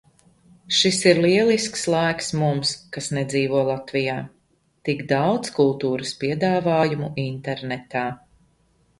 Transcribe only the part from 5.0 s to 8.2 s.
daudz kultūras piedāvājumu internetā.